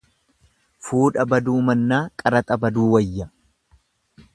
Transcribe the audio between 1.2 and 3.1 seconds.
baduu mannaa, qaraxa baduu